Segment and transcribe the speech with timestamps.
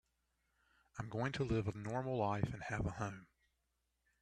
[0.97, 3.27] I'm going to live a normal life and have a home.